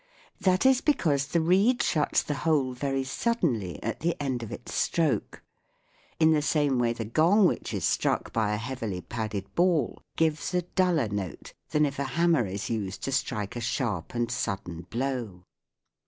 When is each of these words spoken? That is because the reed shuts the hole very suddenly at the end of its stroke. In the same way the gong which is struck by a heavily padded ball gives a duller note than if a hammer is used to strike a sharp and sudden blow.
That 0.39 0.65
is 0.65 0.81
because 0.81 1.27
the 1.27 1.41
reed 1.41 1.83
shuts 1.83 2.23
the 2.23 2.33
hole 2.41 2.73
very 2.73 3.03
suddenly 3.03 3.77
at 3.83 3.99
the 3.99 4.19
end 4.19 4.41
of 4.41 4.51
its 4.51 4.73
stroke. 4.73 5.43
In 6.19 6.31
the 6.31 6.41
same 6.41 6.79
way 6.79 6.91
the 6.91 7.05
gong 7.05 7.45
which 7.45 7.71
is 7.71 7.85
struck 7.85 8.33
by 8.33 8.51
a 8.51 8.57
heavily 8.57 9.01
padded 9.01 9.53
ball 9.53 10.01
gives 10.15 10.55
a 10.55 10.63
duller 10.63 11.09
note 11.09 11.53
than 11.69 11.85
if 11.85 11.99
a 11.99 12.03
hammer 12.17 12.47
is 12.47 12.67
used 12.67 13.03
to 13.03 13.11
strike 13.11 13.55
a 13.55 13.61
sharp 13.61 14.15
and 14.15 14.31
sudden 14.31 14.87
blow. 14.89 15.43